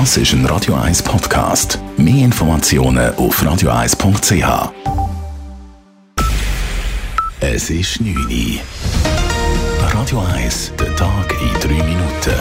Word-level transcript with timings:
Das 0.00 0.16
ist 0.16 0.32
ein 0.32 0.44
Radio 0.46 0.74
1 0.74 1.04
Podcast. 1.04 1.78
Mehr 1.96 2.24
Informationen 2.24 3.14
auf 3.14 3.40
radio1.ch. 3.40 4.72
Es 7.38 7.70
ist 7.70 8.00
9 8.00 8.16
Uhr. 8.16 8.60
Radio 9.92 10.18
1, 10.34 10.72
der 10.80 10.96
Tag 10.96 11.32
in 11.40 11.60
3 11.60 11.84
Minuten. 11.84 12.34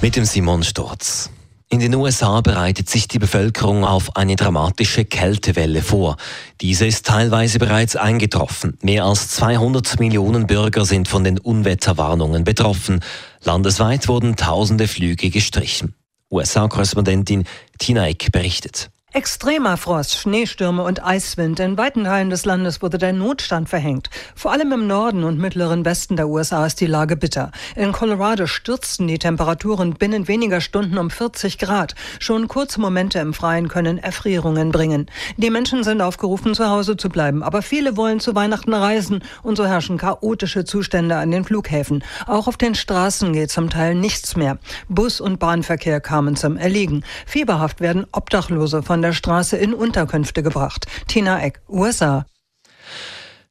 Mit 0.00 0.16
dem 0.16 0.24
Simon 0.24 0.62
Storz. 0.62 1.28
In 1.68 1.80
den 1.80 1.94
USA 1.94 2.40
bereitet 2.40 2.88
sich 2.88 3.06
die 3.08 3.18
Bevölkerung 3.18 3.84
auf 3.84 4.16
eine 4.16 4.36
dramatische 4.36 5.04
Kältewelle 5.04 5.82
vor. 5.82 6.16
Diese 6.62 6.86
ist 6.86 7.04
teilweise 7.04 7.58
bereits 7.58 7.96
eingetroffen. 7.96 8.78
Mehr 8.80 9.04
als 9.04 9.28
200 9.28 10.00
Millionen 10.00 10.46
Bürger 10.46 10.86
sind 10.86 11.06
von 11.06 11.24
den 11.24 11.38
Unwetterwarnungen 11.38 12.44
betroffen. 12.44 13.00
Landesweit 13.42 14.08
wurden 14.08 14.36
tausende 14.36 14.88
Flüge 14.88 15.28
gestrichen. 15.28 15.97
USA-Korrespondentin 16.30 17.44
Tina 17.78 18.08
Eck 18.08 18.30
berichtet. 18.32 18.90
Extremer 19.14 19.78
Frost, 19.78 20.18
Schneestürme 20.18 20.82
und 20.82 21.02
Eiswind. 21.02 21.60
In 21.60 21.78
weiten 21.78 22.04
Teilen 22.04 22.28
des 22.28 22.44
Landes 22.44 22.82
wurde 22.82 22.98
der 22.98 23.14
Notstand 23.14 23.70
verhängt. 23.70 24.10
Vor 24.34 24.52
allem 24.52 24.70
im 24.70 24.86
Norden 24.86 25.24
und 25.24 25.38
mittleren 25.38 25.86
Westen 25.86 26.16
der 26.16 26.28
USA 26.28 26.66
ist 26.66 26.78
die 26.78 26.86
Lage 26.86 27.16
bitter. 27.16 27.50
In 27.74 27.92
Colorado 27.92 28.46
stürzten 28.46 29.08
die 29.08 29.18
Temperaturen 29.18 29.94
binnen 29.94 30.28
weniger 30.28 30.60
Stunden 30.60 30.98
um 30.98 31.08
40 31.08 31.56
Grad. 31.56 31.94
Schon 32.18 32.48
kurze 32.48 32.82
Momente 32.82 33.18
im 33.18 33.32
Freien 33.32 33.68
können 33.68 33.96
Erfrierungen 33.96 34.72
bringen. 34.72 35.06
Die 35.38 35.48
Menschen 35.48 35.84
sind 35.84 36.02
aufgerufen, 36.02 36.52
zu 36.52 36.68
Hause 36.68 36.98
zu 36.98 37.08
bleiben. 37.08 37.42
Aber 37.42 37.62
viele 37.62 37.96
wollen 37.96 38.20
zu 38.20 38.34
Weihnachten 38.34 38.74
reisen 38.74 39.24
und 39.42 39.56
so 39.56 39.64
herrschen 39.64 39.96
chaotische 39.96 40.66
Zustände 40.66 41.16
an 41.16 41.30
den 41.30 41.44
Flughäfen. 41.44 42.04
Auch 42.26 42.46
auf 42.46 42.58
den 42.58 42.74
Straßen 42.74 43.32
geht 43.32 43.50
zum 43.50 43.70
Teil 43.70 43.94
nichts 43.94 44.36
mehr. 44.36 44.58
Bus- 44.90 45.22
und 45.22 45.38
Bahnverkehr 45.38 46.02
kamen 46.02 46.36
zum 46.36 46.58
Erliegen. 46.58 47.04
Fieberhaft 47.24 47.80
werden 47.80 48.06
Obdachlose 48.12 48.82
von 48.82 48.97
der 49.02 49.12
Straße 49.12 49.56
in 49.56 49.74
Unterkünfte 49.74 50.42
gebracht. 50.42 50.86
Tina 51.06 51.42
Eck, 51.42 51.60
USA. 51.68 52.26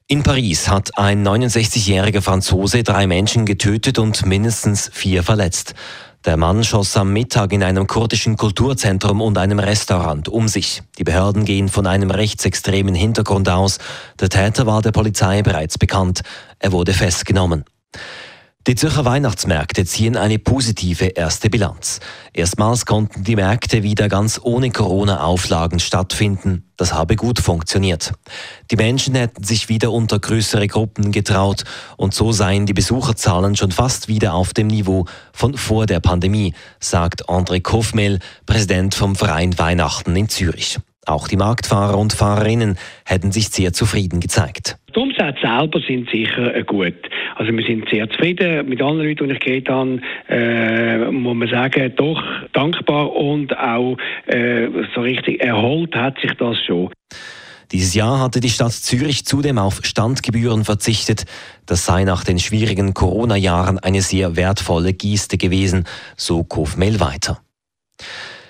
In 0.09 0.23
Paris 0.23 0.69
hat 0.69 0.97
ein 0.97 1.27
69-jähriger 1.27 2.21
Franzose 2.21 2.83
drei 2.83 3.07
Menschen 3.07 3.45
getötet 3.45 3.99
und 3.99 4.25
mindestens 4.25 4.89
vier 4.93 5.21
verletzt. 5.21 5.75
Der 6.25 6.37
Mann 6.37 6.63
schoss 6.63 6.95
am 6.97 7.13
Mittag 7.13 7.51
in 7.53 7.61
einem 7.61 7.87
kurdischen 7.87 8.37
Kulturzentrum 8.37 9.21
und 9.21 9.37
einem 9.37 9.59
Restaurant 9.59 10.29
um 10.29 10.47
sich. 10.47 10.81
Die 10.97 11.03
Behörden 11.03 11.45
gehen 11.45 11.69
von 11.69 11.87
einem 11.87 12.09
rechtsextremen 12.09 12.95
Hintergrund 12.95 13.49
aus. 13.49 13.79
Der 14.19 14.29
Täter 14.29 14.65
war 14.65 14.81
der 14.81 14.91
Polizei 14.91 15.41
bereits 15.41 15.77
bekannt. 15.77 16.21
Er 16.59 16.71
wurde 16.71 16.93
festgenommen. 16.93 17.65
Die 18.67 18.75
Zürcher 18.75 19.05
Weihnachtsmärkte 19.05 19.85
ziehen 19.85 20.17
eine 20.17 20.39
positive 20.39 21.05
erste 21.05 21.49
Bilanz. 21.49 22.01
Erstmals 22.33 22.85
konnten 22.85 23.23
die 23.23 23.37
Märkte 23.37 23.81
wieder 23.81 24.09
ganz 24.09 24.41
ohne 24.43 24.71
Corona-Auflagen 24.71 25.79
stattfinden. 25.79 26.65
Das 26.75 26.91
habe 26.91 27.15
gut 27.15 27.39
funktioniert. 27.39 28.11
Die 28.69 28.75
Menschen 28.75 29.15
hätten 29.15 29.45
sich 29.45 29.69
wieder 29.69 29.93
unter 29.93 30.19
größere 30.19 30.67
Gruppen 30.67 31.13
getraut 31.13 31.63
und 31.95 32.13
so 32.13 32.33
seien 32.33 32.65
die 32.65 32.73
Besucherzahlen 32.73 33.55
schon 33.55 33.71
fast 33.71 34.09
wieder 34.09 34.33
auf 34.33 34.53
dem 34.53 34.67
Niveau 34.67 35.05
von 35.31 35.55
vor 35.55 35.85
der 35.85 36.01
Pandemie, 36.01 36.53
sagt 36.81 37.29
André 37.29 37.61
Kofmehl, 37.61 38.19
Präsident 38.45 38.95
vom 38.95 39.15
Verein 39.15 39.57
Weihnachten 39.57 40.13
in 40.13 40.27
Zürich. 40.27 40.77
Auch 41.05 41.29
die 41.29 41.37
Marktfahrer 41.37 41.97
und 41.97 42.11
Fahrerinnen 42.11 42.77
hätten 43.05 43.31
sich 43.31 43.47
sehr 43.47 43.71
zufrieden 43.71 44.19
gezeigt. 44.19 44.77
Die 44.97 45.01
Umsätze 45.03 45.41
selber 45.41 45.79
sind 45.87 46.09
sicher 46.09 46.55
äh, 46.55 46.63
gut. 46.63 46.95
Also 47.35 47.53
wir 47.53 47.63
sind 47.63 47.87
sehr 47.87 48.09
zufrieden. 48.09 48.67
Mit 48.67 48.81
allen 48.81 48.97
Leuten, 48.97 49.27
die 49.27 49.35
ich 49.35 49.39
geredet 49.39 49.69
habe, 49.69 50.01
äh, 50.27 51.11
muss 51.11 51.35
man 51.35 51.47
sagen, 51.49 51.93
doch 51.95 52.19
dankbar 52.53 53.15
und 53.15 53.55
auch 53.55 53.95
äh, 54.25 54.67
so 54.95 55.01
richtig 55.01 55.39
erholt 55.39 55.95
hat 55.95 56.19
sich 56.19 56.33
das 56.33 56.57
schon. 56.65 56.89
Dieses 57.71 57.93
Jahr 57.93 58.19
hatte 58.19 58.39
die 58.39 58.49
Stadt 58.49 58.71
Zürich 58.71 59.23
zudem 59.23 59.59
auf 59.59 59.81
Standgebühren 59.83 60.65
verzichtet. 60.65 61.25
Das 61.67 61.85
sei 61.85 62.03
nach 62.03 62.23
den 62.23 62.39
schwierigen 62.39 62.95
Corona-Jahren 62.95 63.77
eine 63.77 64.01
sehr 64.01 64.35
wertvolle 64.35 64.93
Geste 64.93 65.37
gewesen, 65.37 65.83
so 66.15 66.43
Kofmel 66.43 66.99
weiter. 66.99 67.39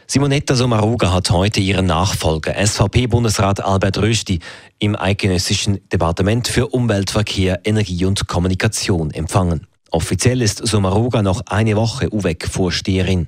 Simonetta 0.10 0.56
Sommaruga 0.56 1.12
hat 1.12 1.32
heute 1.32 1.60
ihren 1.60 1.86
Nachfolger, 1.86 2.56
SVP-Bundesrat 2.66 3.62
Albert 3.62 3.98
Rösti, 3.98 4.40
im 4.80 4.96
Eidgenössischen 4.96 5.82
Departement 5.92 6.48
für 6.48 6.68
Umwelt, 6.68 7.12
Verkehr, 7.12 7.60
Energie 7.66 8.06
und 8.06 8.26
Kommunikation 8.26 9.12
empfangen. 9.12 9.68
Offiziell 9.92 10.42
ist 10.42 10.66
Sommaruga 10.66 11.22
noch 11.22 11.42
eine 11.48 11.76
Woche 11.76 12.08
UVEC-Vorsteherin. 12.10 13.28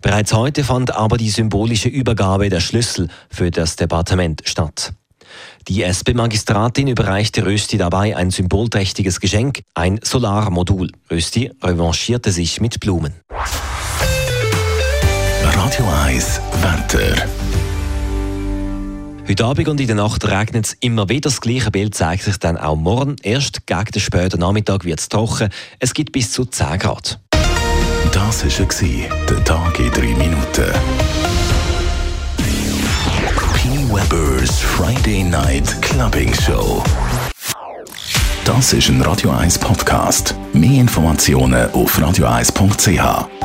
Bereits 0.00 0.32
heute 0.32 0.62
fand 0.62 0.94
aber 0.94 1.16
die 1.16 1.28
symbolische 1.28 1.88
Übergabe 1.88 2.48
der 2.50 2.60
Schlüssel 2.60 3.08
für 3.28 3.50
das 3.50 3.74
Departement 3.74 4.42
statt. 4.44 4.92
Die 5.66 5.82
SP-Magistratin 5.82 6.86
überreichte 6.86 7.44
Rösti 7.44 7.78
dabei 7.78 8.16
ein 8.16 8.30
symbolträchtiges 8.30 9.18
Geschenk, 9.18 9.62
ein 9.74 9.98
Solarmodul. 10.04 10.92
Rösti 11.10 11.50
revanchierte 11.60 12.30
sich 12.30 12.60
mit 12.60 12.78
Blumen. 12.78 13.12
Radio 15.72 15.90
1 16.04 16.40
Wetter. 16.60 17.26
Heute 19.26 19.44
Abend 19.46 19.68
und 19.68 19.80
in 19.80 19.86
der 19.86 19.96
Nacht 19.96 20.22
regnet 20.28 20.66
es 20.66 20.76
immer 20.80 21.08
wieder. 21.08 21.30
Das 21.30 21.40
gleiche 21.40 21.70
Bild 21.70 21.94
zeigt 21.94 22.24
sich 22.24 22.36
dann 22.36 22.58
auch 22.58 22.76
morgen. 22.76 23.16
Erst 23.22 23.66
gegen 23.66 23.84
den 23.86 24.02
späten 24.02 24.40
Nachmittag 24.40 24.84
wird 24.84 25.00
es 25.00 25.08
trocken. 25.08 25.48
Es 25.78 25.94
gibt 25.94 26.12
bis 26.12 26.30
zu 26.30 26.44
10 26.44 26.78
Grad. 26.78 27.18
Das 28.12 28.44
war 28.44 29.08
der 29.30 29.44
Tag 29.44 29.78
in 29.78 29.90
3 29.90 30.00
Minuten. 30.08 30.72
P. 33.54 33.68
Weber's 33.88 34.58
Friday 34.58 35.22
Night 35.24 35.80
Clubbing 35.80 36.34
Show. 36.34 36.84
Das 38.44 38.74
ist 38.74 38.90
ein 38.90 39.00
Radio 39.00 39.30
1 39.30 39.58
Podcast. 39.58 40.34
Mehr 40.52 40.82
Informationen 40.82 41.70
auf 41.70 41.98
radio1.ch. 41.98 43.41